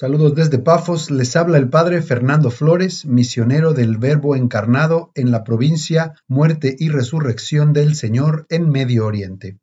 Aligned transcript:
Saludos 0.00 0.36
desde 0.36 0.60
Pafos, 0.60 1.10
les 1.10 1.34
habla 1.34 1.58
el 1.58 1.70
Padre 1.70 2.02
Fernando 2.02 2.52
Flores, 2.52 3.04
misionero 3.04 3.72
del 3.72 3.96
Verbo 3.96 4.36
encarnado 4.36 5.10
en 5.16 5.32
la 5.32 5.42
provincia 5.42 6.14
Muerte 6.28 6.76
y 6.78 6.88
Resurrección 6.88 7.72
del 7.72 7.96
Señor 7.96 8.46
en 8.48 8.70
Medio 8.70 9.06
Oriente. 9.06 9.58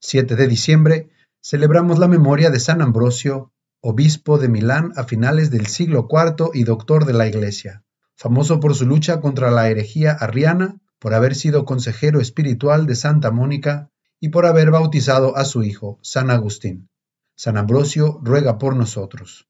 7 0.00 0.34
de 0.34 0.48
diciembre, 0.48 1.10
celebramos 1.42 1.98
la 1.98 2.08
memoria 2.08 2.48
de 2.48 2.58
San 2.58 2.80
Ambrosio, 2.80 3.52
obispo 3.82 4.38
de 4.38 4.48
Milán 4.48 4.94
a 4.96 5.04
finales 5.04 5.50
del 5.50 5.66
siglo 5.66 6.08
IV 6.10 6.52
y 6.54 6.64
doctor 6.64 7.04
de 7.04 7.12
la 7.12 7.26
Iglesia, 7.26 7.84
famoso 8.14 8.60
por 8.60 8.74
su 8.74 8.86
lucha 8.86 9.20
contra 9.20 9.50
la 9.50 9.68
herejía 9.68 10.12
arriana, 10.12 10.80
por 10.98 11.12
haber 11.12 11.34
sido 11.34 11.66
consejero 11.66 12.22
espiritual 12.22 12.86
de 12.86 12.94
Santa 12.94 13.30
Mónica 13.30 13.90
y 14.20 14.30
por 14.30 14.46
haber 14.46 14.70
bautizado 14.70 15.36
a 15.36 15.44
su 15.44 15.64
hijo, 15.64 15.98
San 16.00 16.30
Agustín. 16.30 16.88
San 17.36 17.58
Ambrosio 17.58 18.20
ruega 18.22 18.56
por 18.56 18.74
nosotros. 18.74 19.46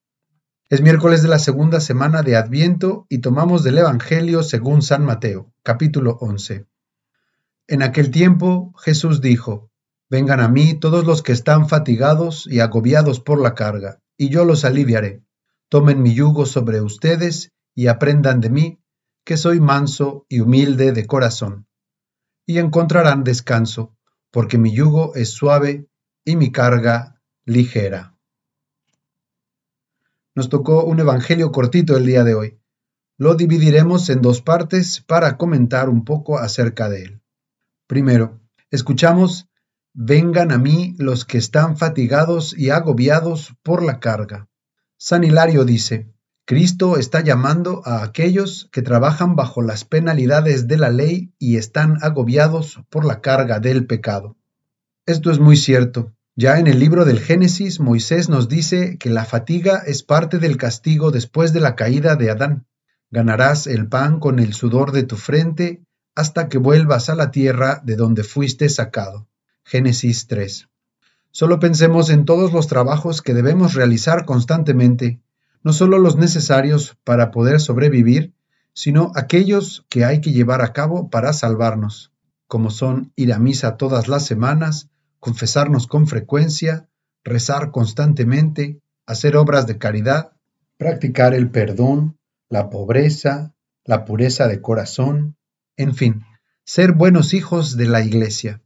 Es 0.68 0.80
miércoles 0.82 1.22
de 1.22 1.28
la 1.28 1.38
segunda 1.38 1.78
semana 1.78 2.22
de 2.24 2.34
Adviento 2.34 3.06
y 3.08 3.18
tomamos 3.18 3.62
del 3.62 3.78
Evangelio 3.78 4.42
según 4.42 4.82
San 4.82 5.04
Mateo, 5.04 5.54
capítulo 5.62 6.18
11. 6.20 6.66
En 7.68 7.82
aquel 7.84 8.10
tiempo 8.10 8.74
Jesús 8.76 9.20
dijo, 9.20 9.70
Vengan 10.10 10.40
a 10.40 10.48
mí 10.48 10.74
todos 10.74 11.04
los 11.04 11.22
que 11.22 11.30
están 11.30 11.68
fatigados 11.68 12.48
y 12.50 12.58
agobiados 12.58 13.20
por 13.20 13.40
la 13.40 13.54
carga, 13.54 14.02
y 14.16 14.28
yo 14.28 14.44
los 14.44 14.64
aliviaré. 14.64 15.22
Tomen 15.68 16.02
mi 16.02 16.14
yugo 16.14 16.46
sobre 16.46 16.80
ustedes 16.80 17.52
y 17.72 17.86
aprendan 17.86 18.40
de 18.40 18.50
mí, 18.50 18.80
que 19.24 19.36
soy 19.36 19.60
manso 19.60 20.26
y 20.28 20.40
humilde 20.40 20.90
de 20.90 21.06
corazón. 21.06 21.68
Y 22.44 22.58
encontrarán 22.58 23.22
descanso, 23.22 23.96
porque 24.32 24.58
mi 24.58 24.72
yugo 24.72 25.14
es 25.14 25.30
suave 25.30 25.86
y 26.24 26.34
mi 26.34 26.50
carga 26.50 27.22
ligera. 27.44 28.15
Nos 30.36 30.48
tocó 30.48 30.84
un 30.84 31.00
evangelio 31.00 31.50
cortito 31.50 31.96
el 31.96 32.06
día 32.06 32.22
de 32.22 32.34
hoy. 32.34 32.60
Lo 33.18 33.34
dividiremos 33.34 34.08
en 34.10 34.22
dos 34.22 34.42
partes 34.42 35.00
para 35.00 35.36
comentar 35.36 35.88
un 35.88 36.04
poco 36.04 36.38
acerca 36.38 36.88
de 36.88 37.02
él. 37.02 37.22
Primero, 37.88 38.40
escuchamos, 38.70 39.48
Vengan 39.98 40.52
a 40.52 40.58
mí 40.58 40.94
los 40.98 41.24
que 41.24 41.38
están 41.38 41.78
fatigados 41.78 42.54
y 42.54 42.68
agobiados 42.68 43.54
por 43.62 43.82
la 43.82 43.98
carga. 43.98 44.46
San 44.98 45.24
Hilario 45.24 45.64
dice, 45.64 46.12
Cristo 46.44 46.98
está 46.98 47.22
llamando 47.22 47.80
a 47.86 48.02
aquellos 48.02 48.68
que 48.72 48.82
trabajan 48.82 49.36
bajo 49.36 49.62
las 49.62 49.86
penalidades 49.86 50.68
de 50.68 50.76
la 50.76 50.90
ley 50.90 51.32
y 51.38 51.56
están 51.56 51.96
agobiados 52.02 52.82
por 52.90 53.06
la 53.06 53.22
carga 53.22 53.58
del 53.58 53.86
pecado. 53.86 54.36
Esto 55.06 55.30
es 55.30 55.38
muy 55.38 55.56
cierto. 55.56 56.12
Ya 56.38 56.58
en 56.58 56.66
el 56.66 56.78
libro 56.78 57.06
del 57.06 57.18
Génesis, 57.18 57.80
Moisés 57.80 58.28
nos 58.28 58.46
dice 58.46 58.98
que 58.98 59.08
la 59.08 59.24
fatiga 59.24 59.78
es 59.86 60.02
parte 60.02 60.38
del 60.38 60.58
castigo 60.58 61.10
después 61.10 61.54
de 61.54 61.60
la 61.60 61.76
caída 61.76 62.14
de 62.14 62.30
Adán. 62.30 62.66
Ganarás 63.10 63.66
el 63.66 63.88
pan 63.88 64.20
con 64.20 64.38
el 64.38 64.52
sudor 64.52 64.92
de 64.92 65.04
tu 65.04 65.16
frente 65.16 65.82
hasta 66.14 66.50
que 66.50 66.58
vuelvas 66.58 67.08
a 67.08 67.14
la 67.14 67.30
tierra 67.30 67.80
de 67.82 67.96
donde 67.96 68.22
fuiste 68.22 68.68
sacado. 68.68 69.26
Génesis 69.64 70.26
3. 70.26 70.68
Solo 71.30 71.58
pensemos 71.58 72.10
en 72.10 72.26
todos 72.26 72.52
los 72.52 72.66
trabajos 72.66 73.22
que 73.22 73.32
debemos 73.32 73.72
realizar 73.72 74.26
constantemente, 74.26 75.22
no 75.62 75.72
solo 75.72 75.98
los 75.98 76.16
necesarios 76.16 76.98
para 77.02 77.30
poder 77.30 77.60
sobrevivir, 77.60 78.34
sino 78.74 79.10
aquellos 79.14 79.86
que 79.88 80.04
hay 80.04 80.20
que 80.20 80.32
llevar 80.32 80.60
a 80.60 80.74
cabo 80.74 81.08
para 81.08 81.32
salvarnos, 81.32 82.12
como 82.46 82.70
son 82.70 83.10
ir 83.16 83.32
a 83.32 83.38
misa 83.38 83.78
todas 83.78 84.06
las 84.06 84.26
semanas, 84.26 84.90
confesarnos 85.20 85.86
con 85.86 86.06
frecuencia, 86.06 86.88
rezar 87.24 87.70
constantemente, 87.70 88.80
hacer 89.06 89.36
obras 89.36 89.66
de 89.66 89.78
caridad, 89.78 90.32
practicar 90.76 91.34
el 91.34 91.50
perdón, 91.50 92.18
la 92.48 92.70
pobreza, 92.70 93.54
la 93.84 94.04
pureza 94.04 94.48
de 94.48 94.60
corazón, 94.60 95.36
en 95.76 95.94
fin, 95.94 96.24
ser 96.64 96.92
buenos 96.92 97.34
hijos 97.34 97.76
de 97.76 97.86
la 97.86 98.02
Iglesia. 98.02 98.62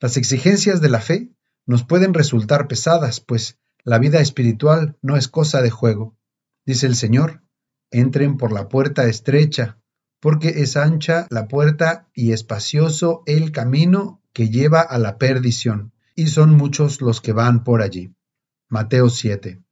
Las 0.00 0.16
exigencias 0.16 0.80
de 0.80 0.88
la 0.88 1.00
fe 1.00 1.30
nos 1.66 1.84
pueden 1.84 2.14
resultar 2.14 2.68
pesadas, 2.68 3.20
pues 3.20 3.58
la 3.84 3.98
vida 3.98 4.20
espiritual 4.20 4.96
no 5.02 5.16
es 5.16 5.28
cosa 5.28 5.62
de 5.62 5.70
juego. 5.70 6.16
Dice 6.64 6.86
el 6.86 6.96
Señor, 6.96 7.42
entren 7.90 8.36
por 8.36 8.52
la 8.52 8.68
puerta 8.68 9.04
estrecha, 9.04 9.78
porque 10.20 10.62
es 10.62 10.76
ancha 10.76 11.26
la 11.30 11.48
puerta 11.48 12.08
y 12.14 12.32
espacioso 12.32 13.22
el 13.26 13.52
camino 13.52 14.22
que 14.34 14.50
lleva 14.50 14.82
a 14.82 14.98
la 14.98 15.16
perdición, 15.16 15.92
y 16.14 16.26
son 16.26 16.54
muchos 16.54 17.00
los 17.00 17.22
que 17.22 17.32
van 17.32 17.64
por 17.64 17.80
allí. 17.80 18.14
Mateo 18.68 19.08
7. 19.08 19.62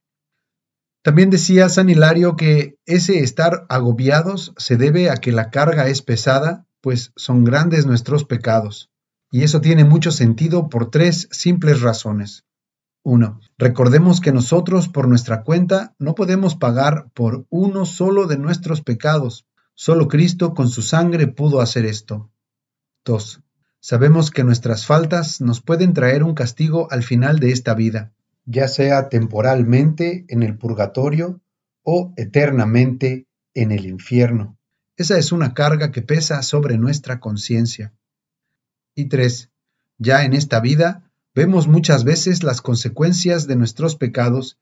También 1.03 1.29
decía 1.29 1.67
San 1.67 1.89
Hilario 1.89 2.37
que 2.37 2.77
ese 2.85 3.19
estar 3.19 3.65
agobiados 3.67 4.53
se 4.57 4.77
debe 4.77 5.09
a 5.09 5.17
que 5.17 5.33
la 5.33 5.49
carga 5.49 5.87
es 5.89 6.01
pesada, 6.01 6.65
pues 6.79 7.11
son 7.17 7.43
grandes 7.43 7.85
nuestros 7.85 8.23
pecados. 8.23 8.89
Y 9.29 9.43
eso 9.43 9.59
tiene 9.59 9.83
mucho 9.83 10.11
sentido 10.11 10.69
por 10.69 10.89
tres 10.89 11.27
simples 11.31 11.81
razones. 11.81 12.45
1. 13.03 13.41
Recordemos 13.57 14.21
que 14.21 14.31
nosotros 14.31 14.87
por 14.87 15.09
nuestra 15.09 15.43
cuenta 15.43 15.93
no 15.99 16.15
podemos 16.15 16.55
pagar 16.55 17.09
por 17.13 17.45
uno 17.49 17.85
solo 17.85 18.27
de 18.27 18.37
nuestros 18.37 18.81
pecados. 18.81 19.45
Solo 19.73 20.07
Cristo 20.07 20.53
con 20.53 20.69
su 20.69 20.81
sangre 20.81 21.27
pudo 21.27 21.59
hacer 21.59 21.85
esto. 21.85 22.31
2. 23.03 23.41
Sabemos 23.85 24.31
que 24.31 24.45
nuestras 24.45 24.85
faltas 24.85 25.41
nos 25.41 25.59
pueden 25.59 25.93
traer 25.93 26.23
un 26.23 26.35
castigo 26.35 26.87
al 26.89 27.03
final 27.03 27.39
de 27.39 27.51
esta 27.51 27.73
vida, 27.73 28.13
ya 28.45 28.69
sea 28.69 29.09
temporalmente 29.09 30.23
en 30.29 30.41
el 30.41 30.57
purgatorio 30.57 31.41
o 31.83 32.13
eternamente 32.15 33.27
en 33.53 33.73
el 33.73 33.85
infierno. 33.85 34.57
Esa 34.95 35.17
es 35.17 35.33
una 35.33 35.53
carga 35.53 35.91
que 35.91 36.01
pesa 36.01 36.43
sobre 36.43 36.77
nuestra 36.77 37.19
conciencia. 37.19 37.93
Y 38.95 39.09
tres, 39.09 39.51
ya 39.97 40.23
en 40.23 40.31
esta 40.31 40.61
vida 40.61 41.11
vemos 41.35 41.67
muchas 41.67 42.05
veces 42.05 42.41
las 42.41 42.61
consecuencias 42.61 43.47
de 43.47 43.57
nuestros 43.57 43.97
pecados 43.97 44.57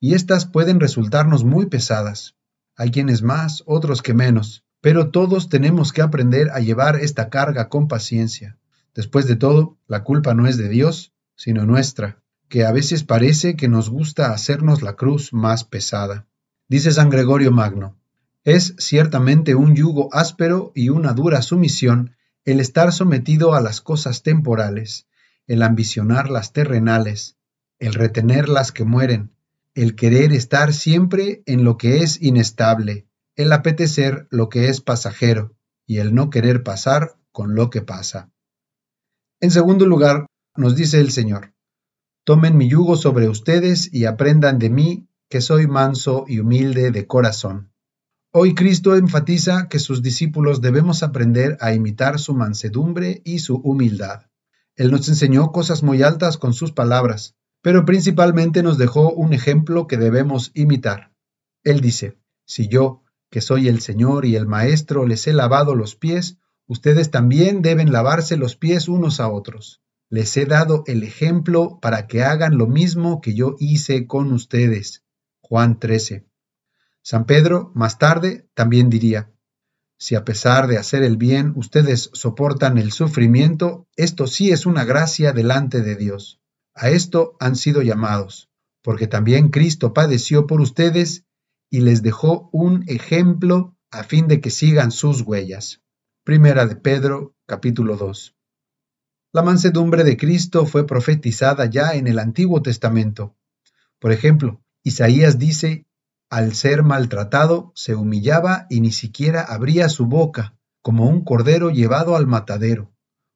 y 0.00 0.12
éstas 0.12 0.44
pueden 0.44 0.80
resultarnos 0.80 1.44
muy 1.44 1.64
pesadas. 1.64 2.36
Hay 2.76 2.90
quienes 2.90 3.22
más, 3.22 3.62
otros 3.64 4.02
que 4.02 4.12
menos, 4.12 4.66
pero 4.82 5.10
todos 5.10 5.48
tenemos 5.48 5.94
que 5.94 6.02
aprender 6.02 6.50
a 6.50 6.60
llevar 6.60 6.96
esta 6.96 7.30
carga 7.30 7.70
con 7.70 7.88
paciencia. 7.88 8.58
Después 8.96 9.26
de 9.26 9.36
todo, 9.36 9.76
la 9.86 10.04
culpa 10.04 10.32
no 10.32 10.48
es 10.48 10.56
de 10.56 10.70
Dios, 10.70 11.12
sino 11.36 11.66
nuestra, 11.66 12.22
que 12.48 12.64
a 12.64 12.72
veces 12.72 13.04
parece 13.04 13.54
que 13.54 13.68
nos 13.68 13.90
gusta 13.90 14.32
hacernos 14.32 14.80
la 14.80 14.96
cruz 14.96 15.34
más 15.34 15.64
pesada. 15.64 16.26
Dice 16.66 16.90
San 16.90 17.10
Gregorio 17.10 17.52
Magno, 17.52 17.98
es 18.42 18.74
ciertamente 18.78 19.54
un 19.54 19.76
yugo 19.76 20.08
áspero 20.12 20.72
y 20.74 20.88
una 20.88 21.12
dura 21.12 21.42
sumisión 21.42 22.16
el 22.46 22.58
estar 22.58 22.90
sometido 22.90 23.54
a 23.54 23.60
las 23.60 23.82
cosas 23.82 24.22
temporales, 24.22 25.06
el 25.46 25.62
ambicionar 25.62 26.30
las 26.30 26.54
terrenales, 26.54 27.36
el 27.78 27.92
retener 27.92 28.48
las 28.48 28.72
que 28.72 28.84
mueren, 28.84 29.32
el 29.74 29.94
querer 29.94 30.32
estar 30.32 30.72
siempre 30.72 31.42
en 31.44 31.64
lo 31.64 31.76
que 31.76 31.98
es 31.98 32.22
inestable, 32.22 33.06
el 33.34 33.52
apetecer 33.52 34.26
lo 34.30 34.48
que 34.48 34.68
es 34.70 34.80
pasajero 34.80 35.54
y 35.86 35.98
el 35.98 36.14
no 36.14 36.30
querer 36.30 36.62
pasar 36.62 37.16
con 37.30 37.54
lo 37.54 37.68
que 37.68 37.82
pasa. 37.82 38.30
En 39.38 39.50
segundo 39.50 39.84
lugar, 39.84 40.26
nos 40.56 40.76
dice 40.76 40.98
el 40.98 41.10
Señor, 41.10 41.52
tomen 42.24 42.56
mi 42.56 42.70
yugo 42.70 42.96
sobre 42.96 43.28
ustedes 43.28 43.92
y 43.92 44.06
aprendan 44.06 44.58
de 44.58 44.70
mí, 44.70 45.08
que 45.28 45.42
soy 45.42 45.66
manso 45.66 46.24
y 46.26 46.38
humilde 46.38 46.90
de 46.90 47.06
corazón. 47.06 47.70
Hoy 48.32 48.54
Cristo 48.54 48.96
enfatiza 48.96 49.68
que 49.68 49.78
sus 49.78 50.02
discípulos 50.02 50.62
debemos 50.62 51.02
aprender 51.02 51.58
a 51.60 51.74
imitar 51.74 52.18
su 52.18 52.32
mansedumbre 52.32 53.20
y 53.24 53.40
su 53.40 53.56
humildad. 53.56 54.22
Él 54.74 54.90
nos 54.90 55.06
enseñó 55.08 55.52
cosas 55.52 55.82
muy 55.82 56.02
altas 56.02 56.38
con 56.38 56.54
sus 56.54 56.72
palabras, 56.72 57.34
pero 57.60 57.84
principalmente 57.84 58.62
nos 58.62 58.78
dejó 58.78 59.10
un 59.10 59.34
ejemplo 59.34 59.86
que 59.86 59.98
debemos 59.98 60.50
imitar. 60.54 61.12
Él 61.62 61.82
dice, 61.82 62.18
si 62.46 62.68
yo, 62.68 63.02
que 63.30 63.42
soy 63.42 63.68
el 63.68 63.80
Señor 63.80 64.24
y 64.24 64.36
el 64.36 64.46
Maestro, 64.46 65.06
les 65.06 65.26
he 65.26 65.34
lavado 65.34 65.74
los 65.74 65.94
pies, 65.94 66.38
Ustedes 66.66 67.10
también 67.10 67.62
deben 67.62 67.92
lavarse 67.92 68.36
los 68.36 68.56
pies 68.56 68.88
unos 68.88 69.20
a 69.20 69.28
otros. 69.28 69.80
Les 70.08 70.36
he 70.36 70.46
dado 70.46 70.84
el 70.86 71.02
ejemplo 71.02 71.78
para 71.80 72.06
que 72.06 72.22
hagan 72.22 72.58
lo 72.58 72.66
mismo 72.66 73.20
que 73.20 73.34
yo 73.34 73.56
hice 73.58 74.06
con 74.06 74.32
ustedes. 74.32 75.04
Juan 75.40 75.78
13. 75.78 76.26
San 77.02 77.24
Pedro, 77.24 77.70
más 77.74 77.98
tarde, 77.98 78.48
también 78.54 78.90
diría, 78.90 79.30
si 79.98 80.14
a 80.14 80.24
pesar 80.24 80.66
de 80.66 80.76
hacer 80.76 81.02
el 81.02 81.16
bien 81.16 81.52
ustedes 81.56 82.10
soportan 82.12 82.76
el 82.76 82.92
sufrimiento, 82.92 83.88
esto 83.96 84.26
sí 84.26 84.50
es 84.50 84.66
una 84.66 84.84
gracia 84.84 85.32
delante 85.32 85.80
de 85.80 85.96
Dios. 85.96 86.40
A 86.74 86.90
esto 86.90 87.36
han 87.40 87.56
sido 87.56 87.80
llamados, 87.80 88.50
porque 88.82 89.06
también 89.06 89.48
Cristo 89.48 89.94
padeció 89.94 90.46
por 90.46 90.60
ustedes 90.60 91.24
y 91.70 91.80
les 91.80 92.02
dejó 92.02 92.50
un 92.52 92.84
ejemplo 92.88 93.74
a 93.90 94.04
fin 94.04 94.28
de 94.28 94.40
que 94.40 94.50
sigan 94.50 94.90
sus 94.90 95.22
huellas. 95.22 95.80
Primera 96.26 96.66
de 96.66 96.74
Pedro, 96.74 97.36
capítulo 97.46 97.96
2. 97.96 98.34
La 99.32 99.44
mansedumbre 99.44 100.02
de 100.02 100.16
Cristo 100.16 100.66
fue 100.66 100.84
profetizada 100.84 101.66
ya 101.66 101.92
en 101.92 102.08
el 102.08 102.18
Antiguo 102.18 102.62
Testamento. 102.62 103.36
Por 104.00 104.10
ejemplo, 104.10 104.60
Isaías 104.82 105.38
dice, 105.38 105.86
al 106.28 106.54
ser 106.54 106.82
maltratado, 106.82 107.70
se 107.76 107.94
humillaba 107.94 108.66
y 108.68 108.80
ni 108.80 108.90
siquiera 108.90 109.40
abría 109.42 109.88
su 109.88 110.06
boca, 110.06 110.58
como 110.82 111.08
un 111.08 111.22
cordero 111.22 111.70
llevado 111.70 112.16
al 112.16 112.26
matadero, 112.26 112.92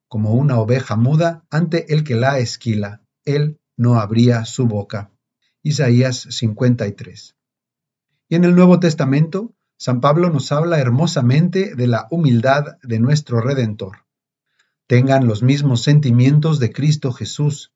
como 0.09 0.33
una 0.33 0.59
oveja 0.59 0.97
muda 0.97 1.45
ante 1.49 1.93
el 1.93 2.03
que 2.03 2.15
la 2.15 2.39
esquila. 2.39 3.03
Él 3.23 3.61
no 3.77 4.01
abría 4.01 4.43
su 4.43 4.67
boca. 4.67 5.13
Isaías 5.63 6.27
53. 6.29 7.37
Y 8.27 8.35
en 8.35 8.43
el 8.43 8.53
Nuevo 8.53 8.81
Testamento, 8.81 9.55
San 9.83 9.99
Pablo 9.99 10.29
nos 10.29 10.51
habla 10.51 10.79
hermosamente 10.79 11.73
de 11.73 11.87
la 11.87 12.07
humildad 12.11 12.77
de 12.83 12.99
nuestro 12.99 13.41
Redentor. 13.41 14.05
Tengan 14.85 15.25
los 15.25 15.41
mismos 15.41 15.81
sentimientos 15.81 16.59
de 16.59 16.71
Cristo 16.71 17.11
Jesús. 17.11 17.73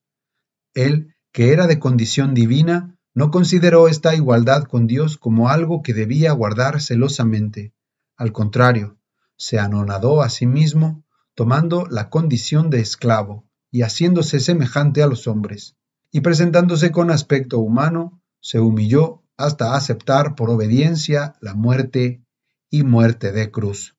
Él, 0.75 1.16
que 1.31 1.52
era 1.52 1.66
de 1.66 1.80
condición 1.80 2.36
divina, 2.36 2.96
no 3.16 3.31
consideró 3.31 3.88
esta 3.88 4.13
igualdad 4.13 4.66
con 4.66 4.86
Dios 4.86 5.18
como 5.18 5.50
algo 5.50 5.81
que 5.81 5.96
debía 5.96 6.31
guardar 6.34 6.80
celosamente. 6.80 7.74
Al 8.18 8.31
contrario, 8.31 9.00
se 9.36 9.57
anonadó 9.57 10.22
a 10.22 10.30
sí 10.30 10.46
mismo, 10.46 11.04
tomando 11.34 11.88
la 11.90 12.12
condición 12.12 12.69
de 12.69 12.81
esclavo 12.81 13.46
y 13.72 13.81
haciéndose 13.81 14.40
semejante 14.40 15.02
a 15.02 15.07
los 15.07 15.28
hombres, 15.28 15.75
y 16.12 16.19
presentándose 16.19 16.92
con 16.92 17.10
aspecto 17.10 17.57
humano, 17.57 18.22
se 18.42 18.60
humilló 18.60 19.24
hasta 19.38 19.76
aceptar 19.76 20.36
por 20.36 20.50
obediencia 20.50 21.36
la 21.42 21.54
muerte 21.54 22.22
y 22.70 22.84
muerte 22.84 23.32
de 23.32 23.52
cruz. 23.52 23.96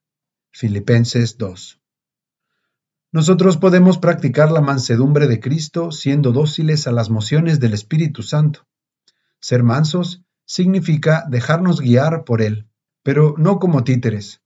Filipenses 0.53 1.39
2. 1.39 1.81
Nosotros 3.13 3.57
podemos 3.57 3.99
practicar 3.99 4.51
la 4.51 4.61
mansedumbre 4.61 5.27
de 5.27 5.41
Cristo 5.41 5.93
siendo 5.93 6.33
dóciles 6.33 6.87
a 6.87 6.93
las 6.93 7.11
mociones 7.11 7.61
del 7.61 7.75
Espíritu 7.75 8.23
Santo 8.23 8.67
ser 9.41 9.63
mansos 9.63 10.23
significa 10.45 11.25
dejarnos 11.29 11.81
guiar 11.81 12.25
por 12.25 12.43
Él, 12.43 12.69
pero 13.03 13.35
no 13.39 13.59
como 13.59 13.85
títeres, 13.85 14.41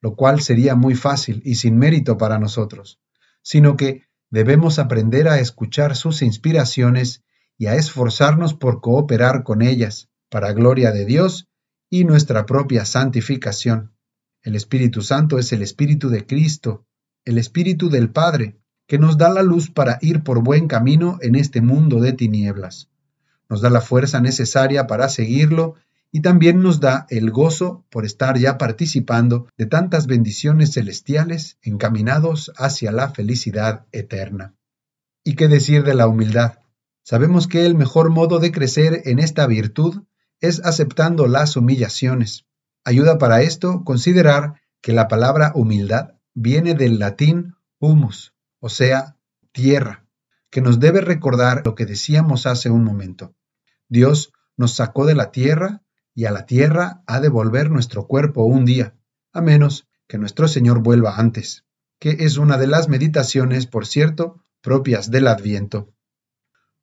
lo 0.00 0.16
cual 0.16 0.40
sería 0.40 0.74
muy 0.74 0.94
fácil 0.94 1.42
y 1.44 1.56
sin 1.56 1.76
mérito 1.76 2.16
para 2.16 2.38
nosotros, 2.38 2.98
sino 3.42 3.76
que 3.76 4.04
debemos 4.30 4.78
aprender 4.78 5.28
a 5.28 5.40
escuchar 5.40 5.96
sus 5.96 6.22
inspiraciones 6.22 7.22
y 7.58 7.66
a 7.66 7.74
esforzarnos 7.74 8.54
por 8.54 8.80
cooperar 8.80 9.42
con 9.42 9.62
ellas, 9.62 10.08
para 10.28 10.52
gloria 10.52 10.92
de 10.92 11.04
Dios 11.04 11.48
y 11.90 12.04
nuestra 12.04 12.46
propia 12.46 12.84
santificación. 12.84 13.92
El 14.42 14.54
Espíritu 14.56 15.02
Santo 15.02 15.38
es 15.38 15.52
el 15.52 15.62
Espíritu 15.62 16.08
de 16.08 16.26
Cristo, 16.26 16.86
el 17.24 17.38
Espíritu 17.38 17.88
del 17.88 18.10
Padre, 18.10 18.58
que 18.86 18.98
nos 18.98 19.18
da 19.18 19.30
la 19.30 19.42
luz 19.42 19.70
para 19.70 19.98
ir 20.00 20.22
por 20.22 20.42
buen 20.42 20.68
camino 20.68 21.18
en 21.22 21.34
este 21.34 21.60
mundo 21.60 22.00
de 22.00 22.12
tinieblas 22.12 22.88
nos 23.48 23.60
da 23.60 23.70
la 23.70 23.80
fuerza 23.80 24.20
necesaria 24.20 24.86
para 24.86 25.08
seguirlo 25.08 25.74
y 26.12 26.20
también 26.20 26.62
nos 26.62 26.80
da 26.80 27.06
el 27.10 27.30
gozo 27.30 27.84
por 27.90 28.04
estar 28.04 28.38
ya 28.38 28.58
participando 28.58 29.48
de 29.56 29.66
tantas 29.66 30.06
bendiciones 30.06 30.72
celestiales 30.72 31.58
encaminados 31.62 32.52
hacia 32.56 32.92
la 32.92 33.10
felicidad 33.10 33.86
eterna. 33.92 34.54
¿Y 35.24 35.34
qué 35.34 35.48
decir 35.48 35.82
de 35.82 35.94
la 35.94 36.06
humildad? 36.06 36.58
Sabemos 37.02 37.46
que 37.46 37.66
el 37.66 37.74
mejor 37.74 38.10
modo 38.10 38.38
de 38.38 38.52
crecer 38.52 39.02
en 39.04 39.18
esta 39.18 39.46
virtud 39.46 40.02
es 40.40 40.64
aceptando 40.64 41.26
las 41.26 41.56
humillaciones. 41.56 42.46
Ayuda 42.84 43.18
para 43.18 43.42
esto 43.42 43.84
considerar 43.84 44.60
que 44.80 44.92
la 44.92 45.08
palabra 45.08 45.52
humildad 45.54 46.14
viene 46.34 46.74
del 46.74 46.98
latín 46.98 47.56
humus, 47.80 48.34
o 48.60 48.68
sea, 48.68 49.16
tierra, 49.52 50.06
que 50.50 50.60
nos 50.60 50.78
debe 50.80 51.00
recordar 51.00 51.62
lo 51.64 51.74
que 51.74 51.86
decíamos 51.86 52.46
hace 52.46 52.70
un 52.70 52.84
momento. 52.84 53.34
Dios 53.88 54.32
nos 54.56 54.74
sacó 54.74 55.06
de 55.06 55.14
la 55.14 55.30
tierra 55.30 55.82
y 56.14 56.24
a 56.24 56.30
la 56.30 56.46
tierra 56.46 57.02
ha 57.06 57.20
de 57.20 57.28
volver 57.28 57.70
nuestro 57.70 58.06
cuerpo 58.06 58.44
un 58.44 58.64
día, 58.64 58.94
a 59.32 59.40
menos 59.40 59.86
que 60.06 60.18
nuestro 60.18 60.48
Señor 60.48 60.82
vuelva 60.82 61.16
antes, 61.16 61.64
que 61.98 62.16
es 62.20 62.36
una 62.36 62.58
de 62.58 62.66
las 62.66 62.88
meditaciones, 62.88 63.66
por 63.66 63.86
cierto, 63.86 64.42
propias 64.60 65.10
del 65.10 65.26
Adviento. 65.26 65.92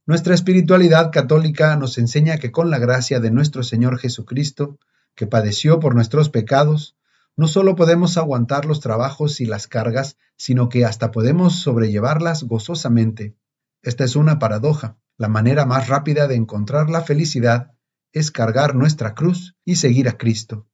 Nuestra 0.05 0.33
espiritualidad 0.33 1.11
católica 1.13 1.77
nos 1.77 1.97
enseña 1.97 2.37
que 2.37 2.51
con 2.51 2.69
la 2.69 2.77
gracia 2.77 3.21
de 3.21 3.31
nuestro 3.31 3.63
Señor 3.63 3.99
Jesucristo, 3.99 4.77
que 5.15 5.27
padeció 5.27 5.79
por 5.79 5.95
nuestros 5.95 6.29
pecados, 6.29 6.97
no 7.37 7.47
solo 7.47 7.77
podemos 7.77 8.17
aguantar 8.17 8.65
los 8.65 8.81
trabajos 8.81 9.39
y 9.39 9.45
las 9.45 9.67
cargas, 9.67 10.17
sino 10.35 10.67
que 10.67 10.83
hasta 10.83 11.11
podemos 11.11 11.59
sobrellevarlas 11.59 12.43
gozosamente. 12.43 13.37
Esta 13.81 14.03
es 14.03 14.17
una 14.17 14.39
paradoja. 14.39 14.97
La 15.17 15.29
manera 15.29 15.65
más 15.65 15.87
rápida 15.87 16.27
de 16.27 16.35
encontrar 16.35 16.89
la 16.89 17.01
felicidad 17.01 17.71
es 18.11 18.29
cargar 18.29 18.75
nuestra 18.75 19.15
cruz 19.15 19.55
y 19.63 19.77
seguir 19.77 20.09
a 20.09 20.17
Cristo. 20.17 20.67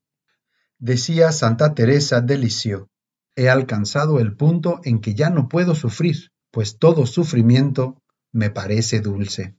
Decía 0.79 1.31
Santa 1.31 1.75
Teresa 1.75 2.21
de 2.21 2.37
Lisieux, 2.39 2.87
he 3.35 3.47
alcanzado 3.47 4.19
el 4.19 4.35
punto 4.35 4.81
en 4.83 5.01
que 5.01 5.13
ya 5.13 5.29
no 5.29 5.49
puedo 5.49 5.75
sufrir, 5.75 6.31
pues 6.49 6.79
todo 6.79 7.05
sufrimiento 7.05 7.98
me 8.31 8.49
parece 8.49 9.01
dulce. 9.01 9.55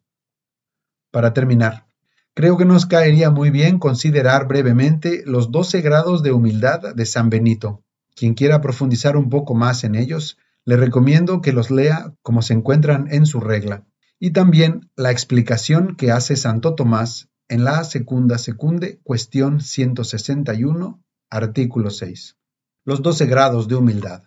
Para 1.11 1.33
terminar, 1.33 1.87
creo 2.35 2.57
que 2.57 2.65
nos 2.65 2.87
caería 2.87 3.31
muy 3.31 3.51
bien 3.51 3.79
considerar 3.79 4.47
brevemente 4.47 5.23
los 5.27 5.51
doce 5.51 5.81
grados 5.81 6.23
de 6.23 6.33
humildad 6.33 6.95
de 6.95 7.07
San 7.07 7.31
Benito. 7.31 7.83
Quien 8.15 8.35
quiera 8.35 8.61
profundizar 8.61 9.17
un 9.17 9.29
poco 9.29 9.55
más 9.55 9.85
en 9.85 9.95
ellos, 9.95 10.39
le 10.65 10.77
recomiendo 10.77 11.41
que 11.41 11.53
los 11.53 11.71
lea 11.71 12.15
como 12.23 12.43
se 12.43 12.55
encuentran 12.55 13.09
en 13.11 13.27
su 13.27 13.41
regla, 13.41 13.87
y 14.19 14.31
también 14.31 14.91
la 14.95 15.11
explicación 15.11 15.97
que 15.97 16.13
hace 16.13 16.37
Santo 16.37 16.75
Tomás 16.75 17.31
en 17.49 17.65
la 17.65 17.83
segunda 17.83 18.39
secunde, 18.39 19.01
cuestión 19.03 19.61
161, 19.61 21.03
artículo 21.31 21.91
6. 21.91 22.37
Los 22.85 23.03
doce 23.03 23.27
grados 23.27 23.67
de 23.67 23.75
humildad. 23.75 24.25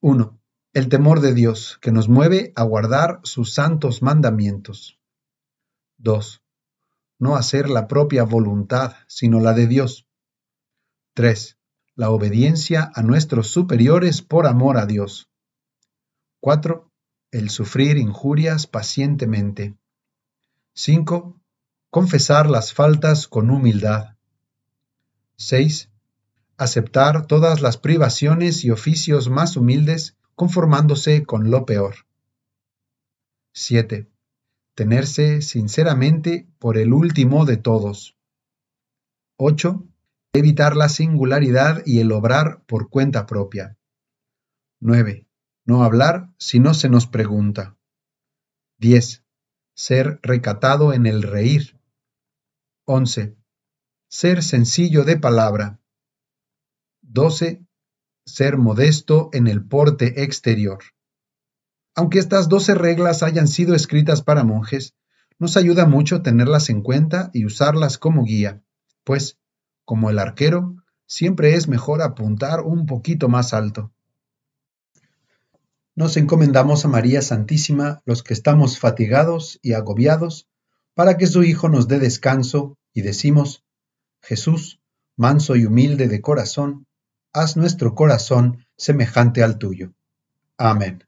1. 0.00 0.41
El 0.74 0.88
temor 0.88 1.20
de 1.20 1.34
Dios, 1.34 1.78
que 1.82 1.92
nos 1.92 2.08
mueve 2.08 2.54
a 2.56 2.62
guardar 2.62 3.20
sus 3.24 3.52
santos 3.52 4.00
mandamientos. 4.00 4.98
2. 5.98 6.42
No 7.18 7.36
hacer 7.36 7.68
la 7.68 7.88
propia 7.88 8.24
voluntad, 8.24 8.94
sino 9.06 9.40
la 9.40 9.52
de 9.52 9.66
Dios. 9.66 10.06
3. 11.12 11.58
La 11.94 12.08
obediencia 12.08 12.90
a 12.94 13.02
nuestros 13.02 13.48
superiores 13.48 14.22
por 14.22 14.46
amor 14.46 14.78
a 14.78 14.86
Dios. 14.86 15.28
4. 16.40 16.90
El 17.32 17.50
sufrir 17.50 17.98
injurias 17.98 18.66
pacientemente. 18.66 19.76
5. 20.72 21.38
Confesar 21.90 22.48
las 22.48 22.72
faltas 22.72 23.28
con 23.28 23.50
humildad. 23.50 24.16
6. 25.36 25.90
Aceptar 26.56 27.26
todas 27.26 27.60
las 27.60 27.76
privaciones 27.76 28.64
y 28.64 28.70
oficios 28.70 29.28
más 29.28 29.58
humildes 29.58 30.16
conformándose 30.42 31.24
con 31.24 31.52
lo 31.52 31.64
peor. 31.64 31.94
7. 33.54 34.10
Tenerse 34.74 35.40
sinceramente 35.40 36.48
por 36.58 36.78
el 36.78 36.92
último 36.92 37.44
de 37.44 37.58
todos. 37.58 38.18
8. 39.36 39.86
Evitar 40.32 40.74
la 40.74 40.88
singularidad 40.88 41.84
y 41.86 42.00
el 42.00 42.10
obrar 42.10 42.64
por 42.66 42.90
cuenta 42.90 43.24
propia. 43.24 43.78
9. 44.80 45.28
No 45.64 45.84
hablar 45.84 46.34
si 46.38 46.58
no 46.58 46.74
se 46.74 46.88
nos 46.88 47.06
pregunta. 47.06 47.78
10. 48.78 49.24
Ser 49.76 50.18
recatado 50.24 50.92
en 50.92 51.06
el 51.06 51.22
reír. 51.22 51.78
11. 52.86 53.36
Ser 54.08 54.42
sencillo 54.42 55.04
de 55.04 55.18
palabra. 55.18 55.78
12. 57.02 57.64
Ser 58.32 58.56
modesto 58.56 59.28
en 59.34 59.46
el 59.46 59.62
porte 59.62 60.22
exterior. 60.22 60.78
Aunque 61.94 62.18
estas 62.18 62.48
doce 62.48 62.74
reglas 62.74 63.22
hayan 63.22 63.46
sido 63.46 63.74
escritas 63.74 64.22
para 64.22 64.42
monjes, 64.42 64.94
nos 65.38 65.58
ayuda 65.58 65.84
mucho 65.84 66.22
tenerlas 66.22 66.70
en 66.70 66.80
cuenta 66.80 67.28
y 67.34 67.44
usarlas 67.44 67.98
como 67.98 68.24
guía, 68.24 68.62
pues, 69.04 69.38
como 69.84 70.08
el 70.08 70.18
arquero, 70.18 70.76
siempre 71.04 71.56
es 71.56 71.68
mejor 71.68 72.00
apuntar 72.00 72.62
un 72.62 72.86
poquito 72.86 73.28
más 73.28 73.52
alto. 73.52 73.92
Nos 75.94 76.16
encomendamos 76.16 76.86
a 76.86 76.88
María 76.88 77.20
Santísima 77.20 78.00
los 78.06 78.22
que 78.22 78.32
estamos 78.32 78.78
fatigados 78.78 79.58
y 79.60 79.74
agobiados, 79.74 80.48
para 80.94 81.18
que 81.18 81.26
su 81.26 81.42
Hijo 81.42 81.68
nos 81.68 81.86
dé 81.86 81.98
descanso, 81.98 82.78
y 82.94 83.02
decimos, 83.02 83.62
Jesús, 84.22 84.80
manso 85.18 85.54
y 85.54 85.66
humilde 85.66 86.08
de 86.08 86.22
corazón, 86.22 86.86
haz 87.32 87.56
nuestro 87.56 87.94
corazón 87.94 88.66
semejante 88.76 89.42
al 89.42 89.58
tuyo. 89.58 89.92
Amén. 90.58 91.04